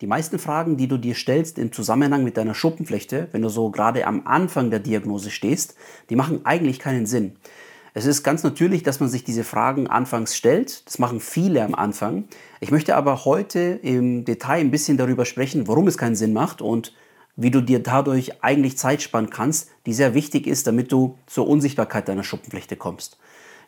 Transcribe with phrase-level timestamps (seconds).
[0.00, 3.70] Die meisten Fragen, die du dir stellst im Zusammenhang mit deiner Schuppenflechte, wenn du so
[3.70, 5.74] gerade am Anfang der Diagnose stehst,
[6.08, 7.36] die machen eigentlich keinen Sinn.
[7.92, 10.86] Es ist ganz natürlich, dass man sich diese Fragen anfangs stellt.
[10.86, 12.24] Das machen viele am Anfang.
[12.60, 16.62] Ich möchte aber heute im Detail ein bisschen darüber sprechen, warum es keinen Sinn macht
[16.62, 16.94] und
[17.36, 21.46] wie du dir dadurch eigentlich Zeit sparen kannst, die sehr wichtig ist, damit du zur
[21.46, 23.18] Unsichtbarkeit deiner Schuppenflechte kommst.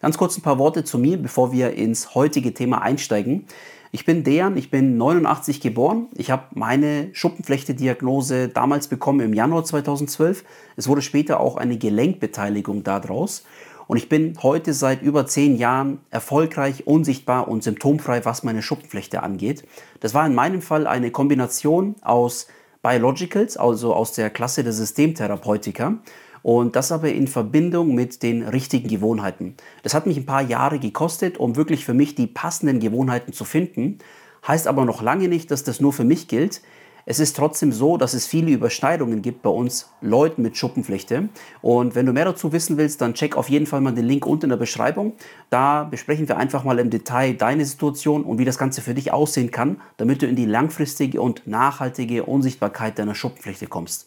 [0.01, 3.46] Ganz kurz ein paar Worte zu mir, bevor wir ins heutige Thema einsteigen.
[3.95, 6.06] Ich bin Dejan, ich bin 89 geboren.
[6.14, 10.44] Ich habe meine Schuppenflechte-Diagnose damals bekommen im Januar 2012.
[10.76, 13.44] Es wurde später auch eine Gelenkbeteiligung daraus.
[13.89, 19.22] Und ich bin heute seit über zehn Jahren erfolgreich, unsichtbar und symptomfrei, was meine Schuppenflechte
[19.22, 19.68] angeht.
[20.00, 22.46] Das war in meinem Fall eine Kombination aus
[22.82, 25.98] Biologicals, also aus der Klasse der Systemtherapeutika,
[26.43, 29.55] und das aber in Verbindung mit den richtigen Gewohnheiten.
[29.82, 33.45] Das hat mich ein paar Jahre gekostet, um wirklich für mich die passenden Gewohnheiten zu
[33.45, 33.98] finden.
[34.47, 36.62] Heißt aber noch lange nicht, dass das nur für mich gilt.
[37.05, 41.31] Es ist trotzdem so, dass es viele Überschneidungen gibt bei uns Leuten mit Schuppenflechte.
[41.61, 44.25] Und wenn du mehr dazu wissen willst, dann check auf jeden Fall mal den Link
[44.25, 45.15] unten in der Beschreibung.
[45.51, 49.12] Da besprechen wir einfach mal im Detail deine Situation und wie das Ganze für dich
[49.12, 54.06] aussehen kann, damit du in die langfristige und nachhaltige Unsichtbarkeit deiner Schuppenflechte kommst.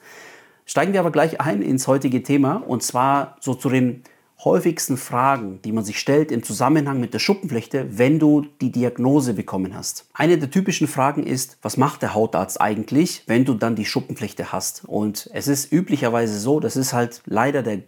[0.66, 4.04] Steigen wir aber gleich ein ins heutige Thema und zwar so zu den
[4.44, 9.34] häufigsten Fragen, die man sich stellt im Zusammenhang mit der Schuppenflechte, wenn du die Diagnose
[9.34, 10.08] bekommen hast.
[10.14, 14.52] Eine der typischen Fragen ist, was macht der Hautarzt eigentlich, wenn du dann die Schuppenflechte
[14.52, 14.84] hast?
[14.86, 17.84] Und es ist üblicherweise so, das ist halt leider der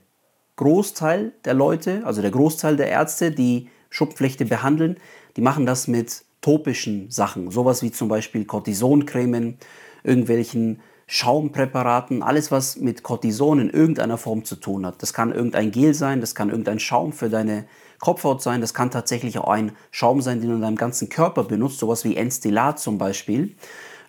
[0.55, 4.97] Großteil der Leute, also der Großteil der Ärzte, die Schuppenflechte behandeln,
[5.35, 9.57] die machen das mit topischen Sachen, sowas wie zum Beispiel Cortisoncremen,
[10.03, 15.01] irgendwelchen Schaumpräparaten, alles was mit Cortison in irgendeiner Form zu tun hat.
[15.01, 17.65] Das kann irgendein Gel sein, das kann irgendein Schaum für deine
[17.99, 21.45] Kopfhaut sein, das kann tatsächlich auch ein Schaum sein, den du in deinem ganzen Körper
[21.45, 23.55] benutzt, sowas wie Enstellat zum Beispiel.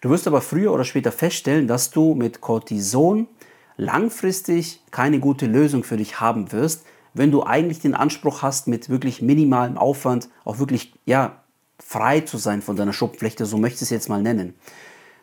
[0.00, 3.28] Du wirst aber früher oder später feststellen, dass du mit Cortison
[3.77, 8.89] langfristig keine gute Lösung für dich haben wirst, wenn du eigentlich den Anspruch hast, mit
[8.89, 11.42] wirklich minimalem Aufwand auch wirklich ja,
[11.78, 14.55] frei zu sein von deiner Schuppenflechte, so möchte ich es jetzt mal nennen.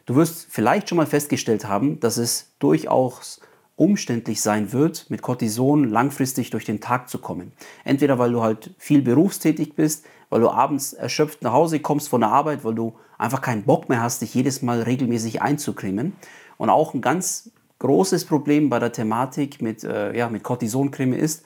[0.06, 3.42] Du wirst vielleicht schon mal festgestellt haben, dass es durchaus
[3.76, 7.52] umständlich sein wird, mit Cortison langfristig durch den Tag zu kommen.
[7.84, 12.22] Entweder weil du halt viel berufstätig bist, weil du abends erschöpft nach Hause kommst von
[12.22, 16.14] der Arbeit, weil du einfach keinen Bock mehr hast, dich jedes Mal regelmäßig einzucremen.
[16.58, 21.44] Und auch ein ganz großes Problem bei der Thematik mit, äh, ja, mit Cortisoncreme ist,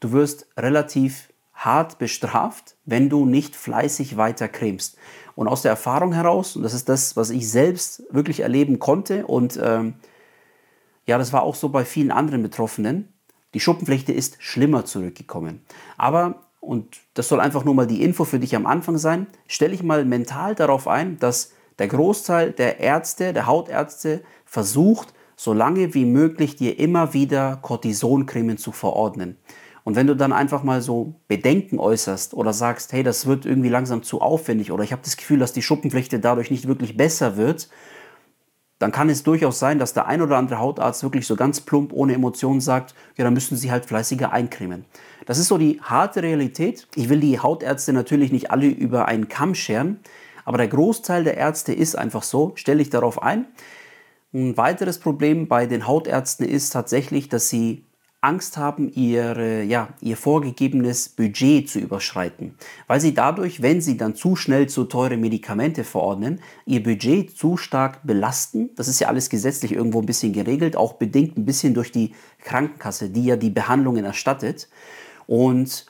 [0.00, 1.28] du wirst relativ
[1.58, 4.96] hart bestraft, wenn du nicht fleißig weiter cremst.
[5.34, 9.26] Und aus der Erfahrung heraus, und das ist das, was ich selbst wirklich erleben konnte,
[9.26, 9.94] und ähm,
[11.06, 13.12] ja, das war auch so bei vielen anderen Betroffenen,
[13.54, 15.62] die Schuppenflechte ist schlimmer zurückgekommen.
[15.96, 19.74] Aber, und das soll einfach nur mal die Info für dich am Anfang sein, stelle
[19.74, 25.94] ich mal mental darauf ein, dass der Großteil der Ärzte, der Hautärzte, versucht, so lange
[25.94, 29.38] wie möglich dir immer wieder Cortisoncremen zu verordnen.
[29.88, 33.70] Und wenn du dann einfach mal so Bedenken äußerst oder sagst, hey, das wird irgendwie
[33.70, 37.38] langsam zu aufwendig oder ich habe das Gefühl, dass die Schuppenflechte dadurch nicht wirklich besser
[37.38, 37.70] wird,
[38.78, 41.94] dann kann es durchaus sein, dass der ein oder andere Hautarzt wirklich so ganz plump
[41.94, 44.84] ohne Emotionen sagt, ja, dann müssen sie halt fleißiger eincremen.
[45.24, 46.86] Das ist so die harte Realität.
[46.94, 50.00] Ich will die Hautärzte natürlich nicht alle über einen Kamm scheren,
[50.44, 53.46] aber der Großteil der Ärzte ist einfach so, stelle ich darauf ein.
[54.34, 57.86] Ein weiteres Problem bei den Hautärzten ist tatsächlich, dass sie
[58.20, 62.54] Angst haben, ihre, ja, ihr vorgegebenes Budget zu überschreiten,
[62.88, 67.56] weil sie dadurch, wenn sie dann zu schnell zu teure Medikamente verordnen, ihr Budget zu
[67.56, 68.70] stark belasten.
[68.74, 72.12] Das ist ja alles gesetzlich irgendwo ein bisschen geregelt, auch bedingt ein bisschen durch die
[72.42, 74.68] Krankenkasse, die ja die Behandlungen erstattet.
[75.28, 75.86] Und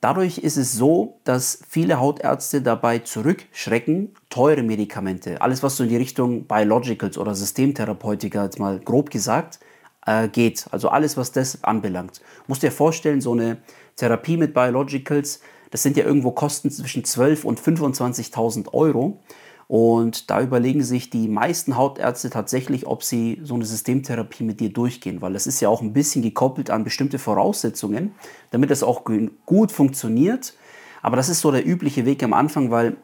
[0.00, 5.88] dadurch ist es so, dass viele Hautärzte dabei zurückschrecken, teure Medikamente, alles was so in
[5.88, 9.58] die Richtung Biologicals oder Systemtherapeutika, jetzt mal grob gesagt,
[10.06, 10.66] äh, geht.
[10.70, 12.20] Also alles, was das anbelangt.
[12.46, 13.58] Musst dir vorstellen, so eine
[13.96, 19.20] Therapie mit Biologicals, das sind ja irgendwo Kosten zwischen 12.000 und 25.000 Euro.
[19.66, 24.70] Und da überlegen sich die meisten Hautärzte tatsächlich, ob sie so eine Systemtherapie mit dir
[24.70, 28.14] durchgehen, weil das ist ja auch ein bisschen gekoppelt an bestimmte Voraussetzungen,
[28.50, 29.04] damit das auch
[29.46, 30.54] gut funktioniert.
[31.02, 32.96] Aber das ist so der übliche Weg am Anfang, weil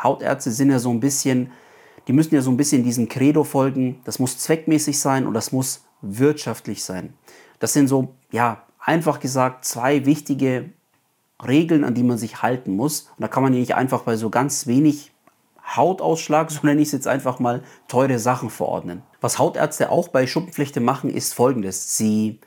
[0.00, 1.50] Hautärzte sind ja so ein bisschen,
[2.06, 4.00] die müssen ja so ein bisschen diesem Credo folgen.
[4.04, 7.14] Das muss zweckmäßig sein und das muss wirtschaftlich sein.
[7.58, 10.70] Das sind so, ja, einfach gesagt, zwei wichtige
[11.44, 13.10] Regeln, an die man sich halten muss.
[13.16, 15.12] Und da kann man nicht einfach bei so ganz wenig
[15.76, 19.02] Hautausschlag, so nenne ich es jetzt einfach mal, teure Sachen verordnen.
[19.20, 21.96] Was Hautärzte auch bei Schuppenflechte machen, ist folgendes.
[21.96, 22.40] Sie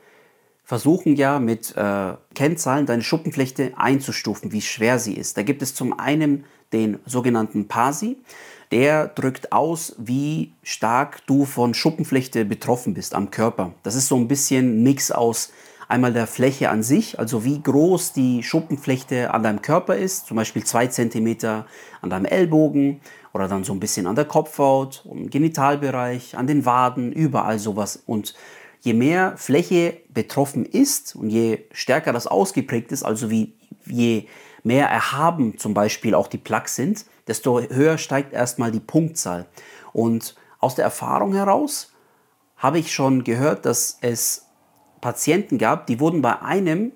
[0.64, 5.36] versuchen ja mit äh, Kennzahlen deine Schuppenflechte einzustufen, wie schwer sie ist.
[5.36, 8.16] Da gibt es zum einen den sogenannten PASI.
[8.70, 13.72] der drückt aus, wie stark du von Schuppenflechte betroffen bist am Körper.
[13.82, 15.52] Das ist so ein bisschen Mix aus
[15.88, 20.36] einmal der Fläche an sich, also wie groß die Schuppenflechte an deinem Körper ist, zum
[20.36, 21.66] Beispiel zwei Zentimeter
[22.02, 23.00] an deinem Ellbogen
[23.32, 28.02] oder dann so ein bisschen an der Kopfhaut, im Genitalbereich, an den Waden, überall sowas.
[28.04, 28.34] Und
[28.80, 33.54] je mehr Fläche betroffen ist und je stärker das ausgeprägt ist, also wie,
[33.86, 34.26] je
[34.68, 39.46] mehr erhaben zum Beispiel auch die Plaques sind, desto höher steigt erstmal die Punktzahl.
[39.92, 41.92] Und aus der Erfahrung heraus
[42.56, 44.46] habe ich schon gehört, dass es
[45.00, 46.92] Patienten gab, die wurden bei einem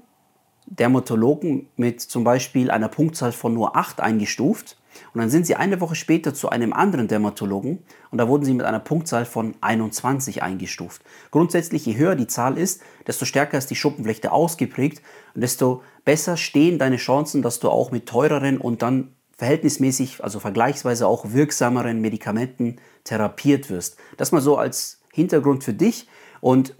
[0.66, 4.76] Dermatologen mit zum Beispiel einer Punktzahl von nur 8 eingestuft.
[5.14, 7.78] Und dann sind sie eine Woche später zu einem anderen Dermatologen
[8.10, 11.02] und da wurden sie mit einer Punktzahl von 21 eingestuft.
[11.30, 15.02] Grundsätzlich, je höher die Zahl ist, desto stärker ist die Schuppenflechte ausgeprägt
[15.34, 20.40] und desto besser stehen deine Chancen, dass du auch mit teureren und dann verhältnismäßig, also
[20.40, 23.96] vergleichsweise auch wirksameren Medikamenten therapiert wirst.
[24.16, 26.08] Das mal so als Hintergrund für dich
[26.40, 26.74] und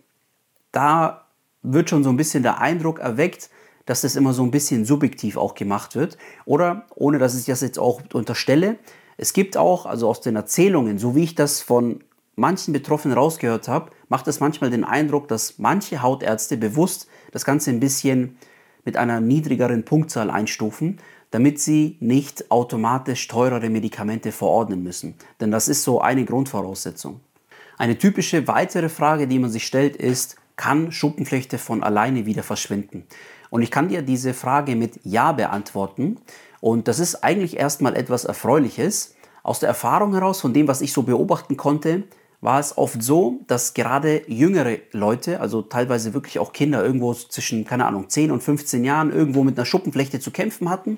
[0.71, 1.27] da
[1.63, 3.51] wird schon so ein bisschen der Eindruck erweckt,
[3.87, 6.19] dass das immer so ein bisschen subjektiv auch gemacht wird.
[6.45, 8.77] Oder, ohne dass ich das jetzt auch unterstelle,
[9.17, 12.03] es gibt auch, also aus den Erzählungen, so wie ich das von
[12.35, 17.71] manchen Betroffenen rausgehört habe, macht es manchmal den Eindruck, dass manche Hautärzte bewusst das Ganze
[17.71, 18.37] ein bisschen
[18.85, 20.99] mit einer niedrigeren Punktzahl einstufen,
[21.31, 25.15] damit sie nicht automatisch teurere Medikamente verordnen müssen.
[25.41, 27.21] Denn das ist so eine Grundvoraussetzung.
[27.79, 33.07] Eine typische weitere Frage, die man sich stellt, ist, kann Schuppenflechte von alleine wieder verschwinden?
[33.53, 36.17] Und ich kann dir diese Frage mit Ja beantworten.
[36.63, 39.15] Und das ist eigentlich erstmal etwas Erfreuliches.
[39.43, 42.05] Aus der Erfahrung heraus, von dem, was ich so beobachten konnte,
[42.41, 47.67] war es oft so, dass gerade jüngere Leute, also teilweise wirklich auch Kinder, irgendwo zwischen,
[47.67, 50.97] keine Ahnung, 10 und 15 Jahren irgendwo mit einer Schuppenflechte zu kämpfen hatten.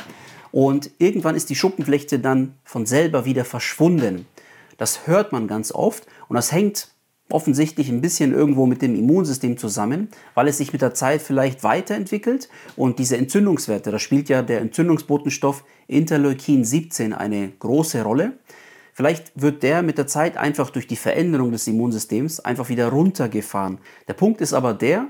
[0.52, 4.28] Und irgendwann ist die Schuppenflechte dann von selber wieder verschwunden.
[4.76, 6.93] Das hört man ganz oft und das hängt
[7.30, 11.64] offensichtlich ein bisschen irgendwo mit dem Immunsystem zusammen, weil es sich mit der Zeit vielleicht
[11.64, 18.38] weiterentwickelt und diese Entzündungswerte, da spielt ja der Entzündungsbotenstoff Interleukin 17 eine große Rolle.
[18.92, 23.78] Vielleicht wird der mit der Zeit einfach durch die Veränderung des Immunsystems einfach wieder runtergefahren.
[24.06, 25.08] Der Punkt ist aber der,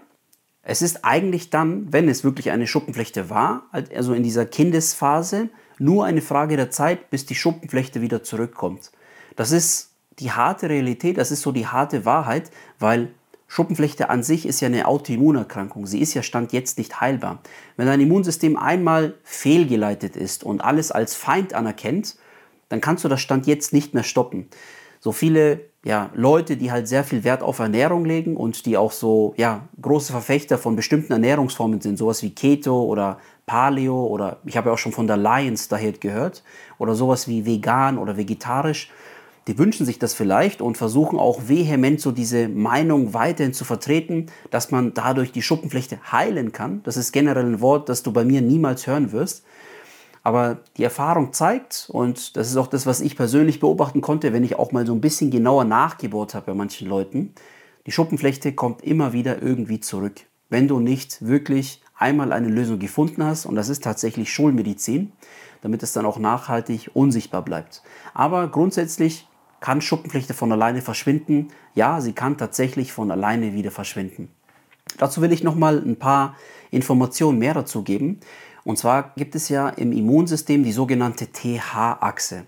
[0.62, 6.06] es ist eigentlich dann, wenn es wirklich eine Schuppenflechte war, also in dieser Kindesphase, nur
[6.06, 8.90] eine Frage der Zeit, bis die Schuppenflechte wieder zurückkommt.
[9.36, 13.10] Das ist die harte Realität, das ist so die harte Wahrheit, weil
[13.46, 15.86] Schuppenflechte an sich ist ja eine Autoimmunerkrankung.
[15.86, 17.40] Sie ist ja Stand jetzt nicht heilbar.
[17.76, 22.16] Wenn dein Immunsystem einmal fehlgeleitet ist und alles als Feind anerkennt,
[22.68, 24.48] dann kannst du das Stand jetzt nicht mehr stoppen.
[24.98, 28.90] So viele ja, Leute, die halt sehr viel Wert auf Ernährung legen und die auch
[28.90, 34.56] so ja, große Verfechter von bestimmten Ernährungsformen sind, sowas wie Keto oder Paleo oder ich
[34.56, 36.42] habe ja auch schon von der Lions Diet gehört
[36.78, 38.90] oder sowas wie vegan oder vegetarisch
[39.46, 44.26] die wünschen sich das vielleicht und versuchen auch vehement so diese Meinung weiterhin zu vertreten,
[44.50, 46.82] dass man dadurch die Schuppenflechte heilen kann.
[46.84, 49.44] Das ist generell ein Wort, das du bei mir niemals hören wirst.
[50.22, 54.42] Aber die Erfahrung zeigt, und das ist auch das, was ich persönlich beobachten konnte, wenn
[54.42, 57.34] ich auch mal so ein bisschen genauer nachgebohrt habe bei manchen Leuten,
[57.86, 60.22] die Schuppenflechte kommt immer wieder irgendwie zurück.
[60.48, 65.12] Wenn du nicht wirklich einmal eine Lösung gefunden hast, und das ist tatsächlich Schulmedizin,
[65.60, 67.82] damit es dann auch nachhaltig unsichtbar bleibt.
[68.14, 69.26] Aber grundsätzlich
[69.64, 71.48] kann Schuppenflechte von alleine verschwinden?
[71.74, 74.28] Ja, sie kann tatsächlich von alleine wieder verschwinden.
[74.98, 76.36] Dazu will ich noch mal ein paar
[76.70, 78.20] Informationen mehr dazu geben.
[78.64, 82.44] Und zwar gibt es ja im Immunsystem die sogenannte TH-Achse.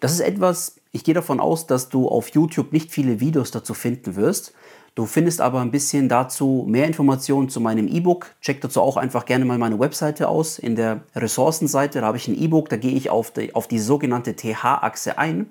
[0.00, 3.72] Das ist etwas, ich gehe davon aus, dass du auf YouTube nicht viele Videos dazu
[3.72, 4.52] finden wirst.
[4.94, 8.34] Du findest aber ein bisschen dazu mehr Informationen zu meinem E-Book.
[8.42, 10.58] Check dazu auch einfach gerne mal meine Webseite aus.
[10.58, 13.78] In der Ressourcenseite, da habe ich ein E-Book, da gehe ich auf die, auf die
[13.78, 15.46] sogenannte TH-Achse ein.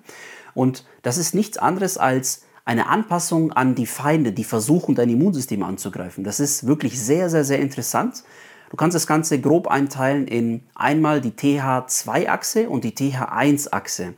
[0.58, 5.62] Und das ist nichts anderes als eine Anpassung an die Feinde, die versuchen, dein Immunsystem
[5.62, 6.24] anzugreifen.
[6.24, 8.24] Das ist wirklich sehr, sehr, sehr interessant.
[8.72, 14.16] Du kannst das Ganze grob einteilen in einmal die TH2-Achse und die TH1-Achse.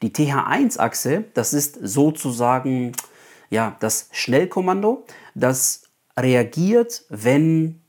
[0.00, 2.92] Die TH1-Achse, das ist sozusagen
[3.50, 5.82] ja, das Schnellkommando, das
[6.18, 7.82] reagiert, wenn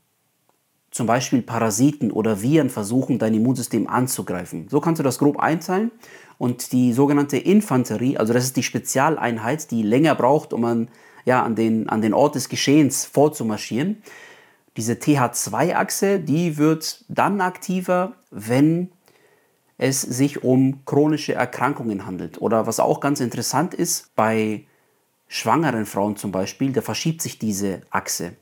[0.90, 4.68] zum Beispiel Parasiten oder Viren versuchen, dein Immunsystem anzugreifen.
[4.68, 5.90] So kannst du das grob einteilen.
[6.44, 10.88] Und die sogenannte Infanterie, also das ist die Spezialeinheit, die länger braucht, um an,
[11.24, 14.02] ja, an, den, an den Ort des Geschehens vorzumarschieren.
[14.76, 18.90] Diese TH2-Achse, die wird dann aktiver, wenn
[19.78, 22.42] es sich um chronische Erkrankungen handelt.
[22.42, 24.66] Oder was auch ganz interessant ist, bei
[25.28, 28.34] schwangeren Frauen zum Beispiel, da verschiebt sich diese Achse.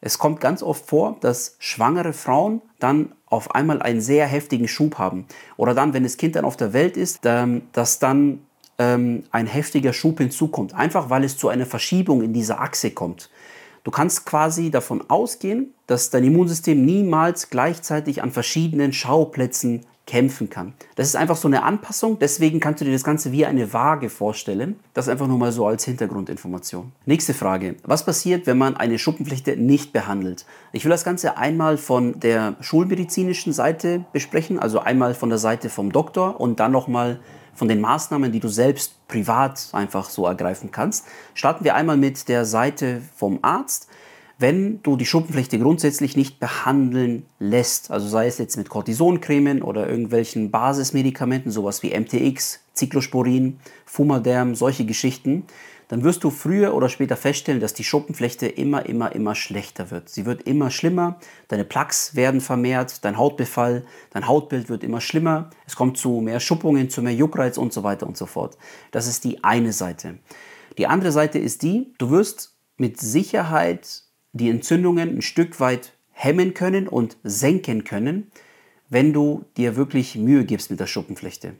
[0.00, 4.98] Es kommt ganz oft vor, dass schwangere Frauen dann auf einmal einen sehr heftigen Schub
[4.98, 5.26] haben.
[5.56, 8.40] Oder dann, wenn das Kind dann auf der Welt ist, ähm, dass dann
[8.78, 10.74] ähm, ein heftiger Schub hinzukommt.
[10.74, 13.28] Einfach weil es zu einer Verschiebung in dieser Achse kommt.
[13.84, 20.72] Du kannst quasi davon ausgehen, dass dein Immunsystem niemals gleichzeitig an verschiedenen Schauplätzen kämpfen kann.
[20.96, 24.08] Das ist einfach so eine Anpassung, deswegen kannst du dir das Ganze wie eine Waage
[24.08, 24.80] vorstellen.
[24.94, 26.92] Das einfach nur mal so als Hintergrundinformation.
[27.04, 27.76] Nächste Frage.
[27.84, 30.46] Was passiert, wenn man eine Schuppenflechte nicht behandelt?
[30.72, 35.68] Ich will das Ganze einmal von der schulmedizinischen Seite besprechen, also einmal von der Seite
[35.68, 37.20] vom Doktor und dann nochmal
[37.52, 41.04] von den Maßnahmen, die du selbst privat einfach so ergreifen kannst.
[41.34, 43.88] Starten wir einmal mit der Seite vom Arzt
[44.38, 49.88] wenn du die Schuppenflechte grundsätzlich nicht behandeln lässt, also sei es jetzt mit Cortisoncremen oder
[49.88, 55.42] irgendwelchen Basismedikamenten, sowas wie MTX, Cyclosporin, Fumaderm, solche Geschichten,
[55.88, 60.08] dann wirst du früher oder später feststellen, dass die Schuppenflechte immer, immer, immer schlechter wird.
[60.08, 61.18] Sie wird immer schlimmer,
[61.48, 66.38] deine Plaques werden vermehrt, dein Hautbefall, dein Hautbild wird immer schlimmer, es kommt zu mehr
[66.38, 68.56] Schuppungen, zu mehr Juckreiz und so weiter und so fort.
[68.92, 70.18] Das ist die eine Seite.
[70.76, 76.54] Die andere Seite ist die, du wirst mit Sicherheit die Entzündungen ein Stück weit hemmen
[76.54, 78.30] können und senken können,
[78.88, 81.54] wenn du dir wirklich Mühe gibst mit der Schuppenflechte.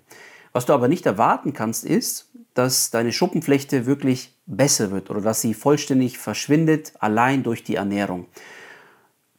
[0.53, 5.41] Was du aber nicht erwarten kannst, ist, dass deine Schuppenflechte wirklich besser wird oder dass
[5.41, 8.27] sie vollständig verschwindet, allein durch die Ernährung.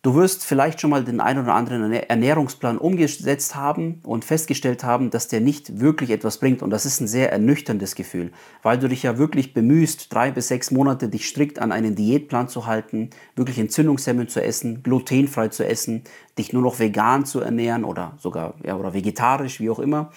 [0.02, 5.10] Du wirst vielleicht schon mal den einen oder anderen Ernährungsplan umgesetzt haben und festgestellt haben,
[5.10, 6.62] dass der nicht wirklich etwas bringt.
[6.62, 8.32] Und das ist ein sehr ernüchterndes Gefühl,
[8.64, 12.48] weil du dich ja wirklich bemühst, drei bis sechs Monate dich strikt an einen Diätplan
[12.48, 16.06] zu halten, wirklich Entzündungshemmen zu essen, glutenfrei zu essen,
[16.38, 20.12] dich nur noch vegan zu ernähren oder sogar ja, oder vegetarisch, wie auch immer.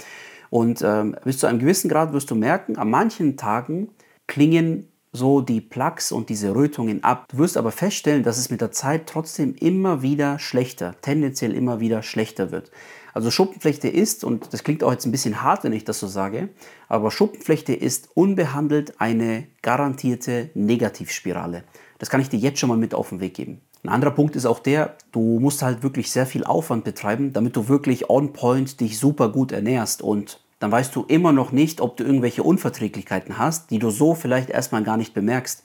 [0.49, 3.89] Und ähm, bis zu einem gewissen Grad wirst du merken, an manchen Tagen
[4.29, 7.27] klingen so die Plaques und diese Rötungen ab.
[7.31, 11.81] Du wirst aber feststellen, dass es mit der Zeit trotzdem immer wieder schlechter, tendenziell immer
[11.81, 12.71] wieder schlechter wird.
[13.15, 16.07] Also Schuppenflechte ist, und das klingt auch jetzt ein bisschen hart, wenn ich das so
[16.07, 16.49] sage,
[16.89, 21.65] aber Schuppenflechte ist unbehandelt eine garantierte Negativspirale.
[21.99, 23.61] Das kann ich dir jetzt schon mal mit auf den Weg geben.
[23.85, 27.57] Ein anderer Punkt ist auch der, du musst halt wirklich sehr viel Aufwand betreiben, damit
[27.57, 31.81] du wirklich on point dich super gut ernährst und dann weißt du immer noch nicht,
[31.81, 35.65] ob du irgendwelche Unverträglichkeiten hast, die du so vielleicht erstmal gar nicht bemerkst.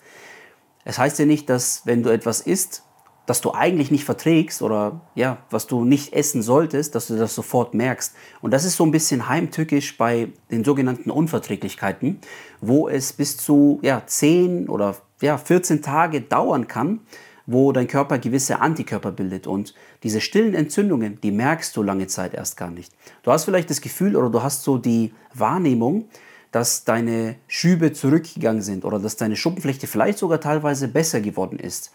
[0.86, 2.82] Es heißt ja nicht, dass wenn du etwas isst,
[3.28, 7.36] das du eigentlich nicht verträgst oder ja, was du nicht essen solltest, dass du das
[7.36, 8.16] sofort merkst.
[8.42, 12.20] Und das ist so ein bisschen heimtückisch bei den sogenannten Unverträglichkeiten,
[12.60, 17.02] wo es bis zu ja, 10 oder ja, 14 Tage dauern kann,
[17.48, 19.48] wo dein Körper gewisse Antikörper bildet.
[19.48, 19.74] Und
[20.04, 22.94] diese stillen Entzündungen, die merkst du lange Zeit erst gar nicht.
[23.24, 26.10] Du hast vielleicht das Gefühl oder du hast so die Wahrnehmung,
[26.52, 31.92] dass deine Schübe zurückgegangen sind oder dass deine Schuppenflechte vielleicht sogar teilweise besser geworden ist.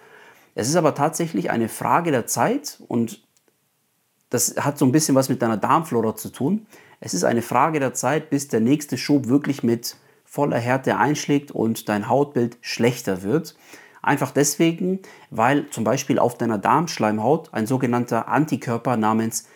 [0.54, 3.23] Es ist aber tatsächlich eine Frage der Zeit und
[4.30, 6.66] das hat so ein bisschen was mit deiner Darmflora zu tun.
[7.00, 11.50] Es ist eine Frage der Zeit, bis der nächste Schub wirklich mit voller Härte einschlägt
[11.50, 13.54] und dein Hautbild schlechter wird.
[14.02, 14.99] Einfach deswegen,
[15.30, 19.47] weil zum Beispiel auf deiner Darmschleimhaut ein sogenannter Antikörper namens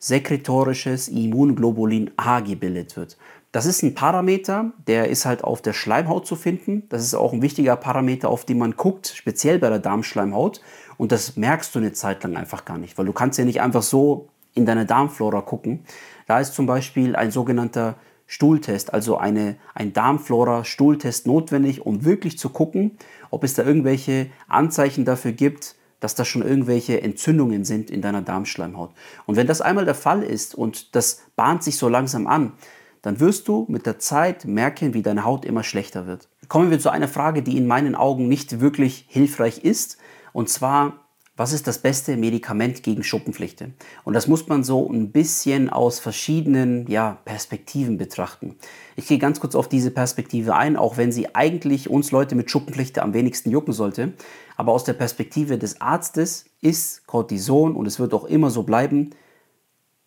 [0.00, 3.16] sekretorisches Immunglobulin A gebildet wird.
[3.52, 6.88] Das ist ein Parameter, der ist halt auf der Schleimhaut zu finden.
[6.88, 10.60] Das ist auch ein wichtiger Parameter, auf den man guckt, speziell bei der Darmschleimhaut.
[10.96, 13.60] Und das merkst du eine Zeit lang einfach gar nicht, weil du kannst ja nicht
[13.60, 15.84] einfach so in deine Darmflora gucken.
[16.26, 17.96] Da ist zum Beispiel ein sogenannter
[18.32, 22.92] Stuhltest, also eine, ein Darmflora-Stuhltest notwendig, um wirklich zu gucken,
[23.28, 28.22] ob es da irgendwelche Anzeichen dafür gibt, dass da schon irgendwelche Entzündungen sind in deiner
[28.22, 28.92] Darmschleimhaut.
[29.26, 32.54] Und wenn das einmal der Fall ist und das bahnt sich so langsam an,
[33.02, 36.30] dann wirst du mit der Zeit merken, wie deine Haut immer schlechter wird.
[36.48, 39.98] Kommen wir zu einer Frage, die in meinen Augen nicht wirklich hilfreich ist.
[40.32, 41.01] Und zwar,
[41.34, 43.72] was ist das beste Medikament gegen Schuppenflechte?
[44.04, 48.56] Und das muss man so ein bisschen aus verschiedenen ja, Perspektiven betrachten.
[48.96, 52.50] Ich gehe ganz kurz auf diese Perspektive ein, auch wenn sie eigentlich uns Leute mit
[52.50, 54.12] Schuppenflechte am wenigsten jucken sollte.
[54.56, 59.10] Aber aus der Perspektive des Arztes ist Cortison, und es wird auch immer so bleiben,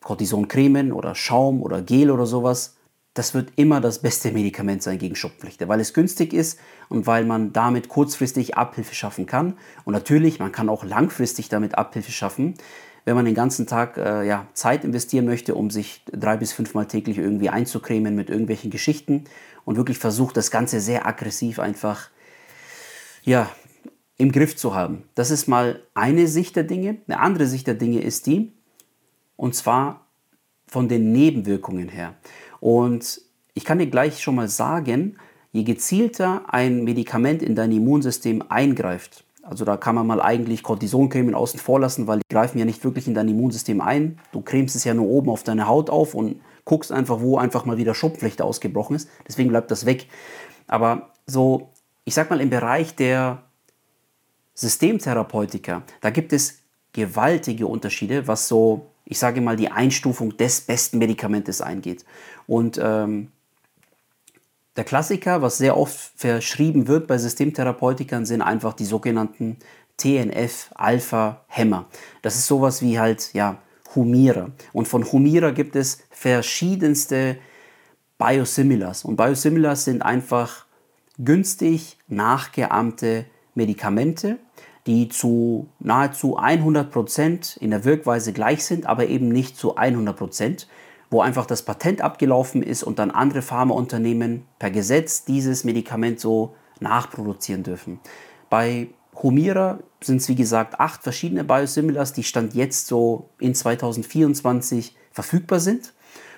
[0.01, 2.75] Cortisoncremen oder Schaum oder Gel oder sowas,
[3.15, 7.23] das wird immer das beste Medikament sein gegen Schuppenflechte, weil es günstig ist und weil
[7.25, 9.57] man damit kurzfristig Abhilfe schaffen kann.
[9.85, 12.55] Und natürlich, man kann auch langfristig damit Abhilfe schaffen,
[13.05, 16.87] wenn man den ganzen Tag äh, ja, Zeit investieren möchte, um sich drei bis fünfmal
[16.87, 19.23] täglich irgendwie einzucremen mit irgendwelchen Geschichten
[19.63, 22.09] und wirklich versucht, das Ganze sehr aggressiv einfach
[23.23, 23.49] ja,
[24.17, 25.03] im Griff zu haben.
[25.15, 26.97] Das ist mal eine Sicht der Dinge.
[27.07, 28.51] Eine andere Sicht der Dinge ist die,
[29.37, 30.05] und zwar
[30.67, 32.15] von den Nebenwirkungen her.
[32.65, 33.21] Und
[33.53, 35.17] ich kann dir gleich schon mal sagen,
[35.51, 41.35] je gezielter ein Medikament in dein Immunsystem eingreift, also da kann man mal eigentlich Cortisoncremen
[41.35, 44.17] außen vor lassen, weil die greifen ja nicht wirklich in dein Immunsystem ein.
[44.31, 47.65] Du cremst es ja nur oben auf deine Haut auf und guckst einfach, wo einfach
[47.65, 49.09] mal wieder Schuppenflechte ausgebrochen ist.
[49.27, 50.07] Deswegen bleibt das weg.
[50.65, 51.69] Aber so,
[52.03, 53.43] ich sag mal, im Bereich der
[54.55, 56.61] Systemtherapeutika, da gibt es
[56.93, 62.05] gewaltige Unterschiede, was so, ich sage mal, die Einstufung des besten Medikamentes eingeht.
[62.47, 63.31] Und ähm,
[64.75, 69.57] der Klassiker, was sehr oft verschrieben wird bei Systemtherapeutikern, sind einfach die sogenannten
[69.97, 71.85] TNF-Alpha-Hämmer.
[72.21, 73.59] Das ist sowas wie halt, ja,
[73.95, 74.49] Humira.
[74.73, 77.37] Und von Humira gibt es verschiedenste
[78.17, 79.05] Biosimilars.
[79.05, 80.65] Und Biosimilars sind einfach
[81.17, 84.37] günstig nachgeahmte Medikamente,
[84.87, 90.67] die zu nahezu 100% in der Wirkweise gleich sind, aber eben nicht zu 100%,
[91.09, 96.55] wo einfach das Patent abgelaufen ist und dann andere Pharmaunternehmen per Gesetz dieses Medikament so
[96.79, 97.99] nachproduzieren dürfen.
[98.49, 98.89] Bei
[99.21, 105.59] Humira sind es wie gesagt acht verschiedene Biosimilars, die Stand jetzt so in 2024 verfügbar
[105.59, 105.93] sind.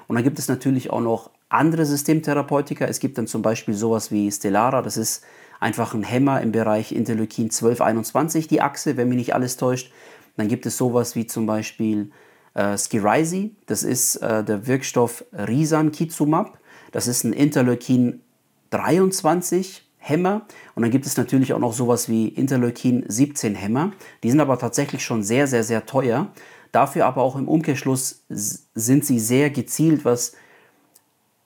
[0.07, 2.85] Und dann gibt es natürlich auch noch andere Systemtherapeutika.
[2.85, 5.23] Es gibt dann zum Beispiel sowas wie Stellara, das ist
[5.59, 9.91] einfach ein Hämmer im Bereich Interleukin 1221, die Achse, wenn mich nicht alles täuscht.
[10.35, 12.11] Dann gibt es sowas wie zum Beispiel
[12.53, 16.59] äh, Skirisi, das ist äh, der Wirkstoff Risankizumab.
[16.91, 18.21] Das ist ein Interleukin
[18.69, 20.45] 23 Hämmer.
[20.75, 23.91] Und dann gibt es natürlich auch noch sowas wie Interleukin 17 Hämmer.
[24.23, 26.31] Die sind aber tatsächlich schon sehr, sehr, sehr teuer.
[26.71, 30.33] Dafür aber auch im Umkehrschluss sind sie sehr gezielt, was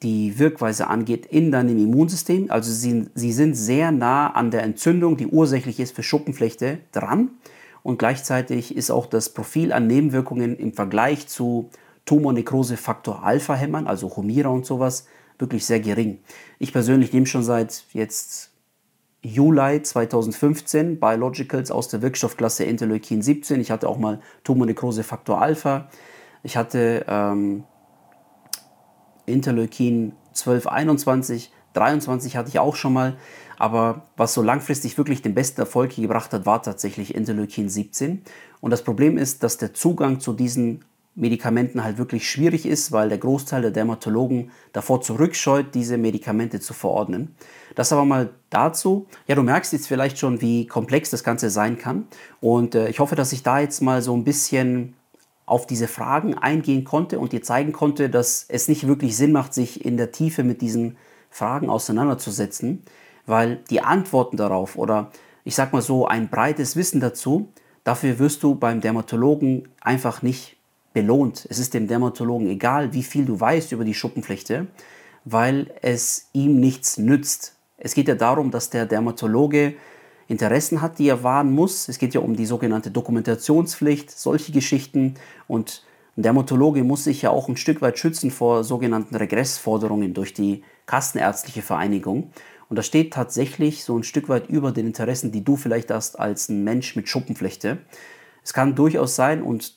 [0.04, 2.50] die Wirkweise angeht, in deinem Immunsystem.
[2.50, 7.32] Also sie, sie sind sehr nah an der Entzündung, die ursächlich ist für Schuppenflechte, dran.
[7.84, 11.70] Und gleichzeitig ist auch das Profil an Nebenwirkungen im Vergleich zu
[12.06, 16.20] Tumornekrose-Faktor Alpha-Hämmern, also Humira und sowas, wirklich sehr gering.
[16.60, 18.52] Ich persönlich nehme schon seit jetzt
[19.24, 23.60] Juli 2015 Biologicals aus der Wirkstoffklasse Interleukin 17.
[23.60, 25.90] Ich hatte auch mal Tumornekrose Faktor Alpha.
[26.44, 27.66] Ich hatte ähm,
[29.32, 33.18] Interleukin 12, 21, 23 hatte ich auch schon mal.
[33.58, 38.24] Aber was so langfristig wirklich den besten Erfolg gebracht hat, war tatsächlich Interleukin 17.
[38.60, 43.10] Und das Problem ist, dass der Zugang zu diesen Medikamenten halt wirklich schwierig ist, weil
[43.10, 47.36] der Großteil der Dermatologen davor zurückscheut, diese Medikamente zu verordnen.
[47.76, 49.08] Das aber mal dazu.
[49.28, 52.08] Ja, du merkst jetzt vielleicht schon, wie komplex das Ganze sein kann.
[52.40, 54.96] Und äh, ich hoffe, dass ich da jetzt mal so ein bisschen
[55.52, 59.54] auf diese Fragen eingehen konnte und dir zeigen konnte, dass es nicht wirklich Sinn macht,
[59.54, 60.96] sich in der Tiefe mit diesen
[61.30, 62.84] Fragen auseinanderzusetzen,
[63.26, 65.12] weil die Antworten darauf oder
[65.44, 67.50] ich sag mal so ein breites Wissen dazu,
[67.84, 70.56] dafür wirst du beim Dermatologen einfach nicht
[70.94, 71.46] belohnt.
[71.50, 74.68] Es ist dem Dermatologen egal, wie viel du weißt über die Schuppenflechte,
[75.26, 77.58] weil es ihm nichts nützt.
[77.78, 79.74] Es geht ja darum, dass der Dermatologe
[80.32, 81.88] Interessen hat, die er wahren muss.
[81.90, 85.16] Es geht ja um die sogenannte Dokumentationspflicht, solche Geschichten.
[85.48, 85.84] Und
[86.18, 90.64] ein Dermatologe muss sich ja auch ein Stück weit schützen vor sogenannten Regressforderungen durch die
[90.86, 92.32] Kassenärztliche Vereinigung.
[92.70, 96.18] Und das steht tatsächlich so ein Stück weit über den Interessen, die du vielleicht hast
[96.18, 97.80] als ein Mensch mit Schuppenflechte.
[98.44, 99.76] Es kann durchaus sein, und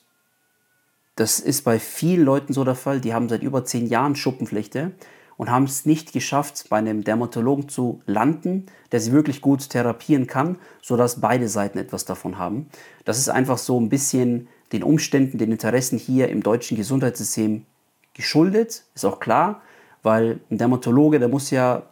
[1.15, 4.93] das ist bei vielen Leuten so der Fall, die haben seit über zehn Jahren Schuppenflechte
[5.37, 10.27] und haben es nicht geschafft, bei einem Dermatologen zu landen, der sie wirklich gut therapieren
[10.27, 12.67] kann, sodass beide Seiten etwas davon haben.
[13.03, 17.65] Das ist einfach so ein bisschen den Umständen, den Interessen hier im deutschen Gesundheitssystem
[18.13, 19.61] geschuldet, ist auch klar,
[20.03, 21.83] weil ein Dermatologe, der muss ja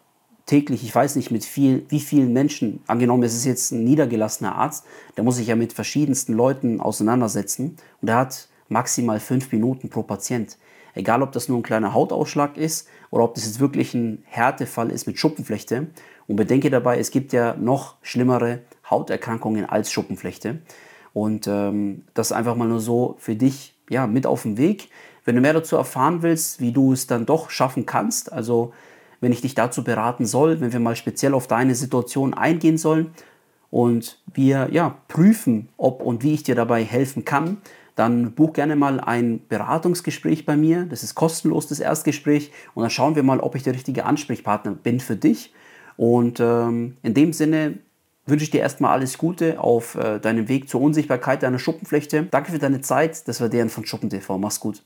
[0.45, 4.55] täglich, ich weiß nicht mit viel, wie vielen Menschen, angenommen es ist jetzt ein niedergelassener
[4.55, 9.89] Arzt, der muss sich ja mit verschiedensten Leuten auseinandersetzen und er hat maximal fünf Minuten
[9.89, 10.57] pro Patient.
[10.93, 14.91] Egal, ob das nur ein kleiner Hautausschlag ist oder ob das jetzt wirklich ein Härtefall
[14.91, 15.87] ist mit Schuppenflechte.
[16.27, 20.59] Und bedenke dabei, es gibt ja noch schlimmere Hauterkrankungen als Schuppenflechte.
[21.13, 24.89] Und ähm, das einfach mal nur so für dich ja, mit auf dem Weg.
[25.25, 28.73] Wenn du mehr dazu erfahren willst, wie du es dann doch schaffen kannst, also
[29.21, 33.11] wenn ich dich dazu beraten soll, wenn wir mal speziell auf deine Situation eingehen sollen
[33.71, 37.61] und wir ja, prüfen, ob und wie ich dir dabei helfen kann,
[37.95, 40.85] dann buch gerne mal ein Beratungsgespräch bei mir.
[40.85, 42.51] Das ist kostenlos, das Erstgespräch.
[42.73, 45.53] Und dann schauen wir mal, ob ich der richtige Ansprechpartner bin für dich.
[45.95, 47.79] Und ähm, in dem Sinne
[48.25, 52.23] wünsche ich dir erstmal alles Gute auf äh, deinem Weg zur Unsichtbarkeit deiner Schuppenflechte.
[52.23, 53.27] Danke für deine Zeit.
[53.27, 54.37] Das war deren von Schuppen TV.
[54.37, 54.83] Mach's gut.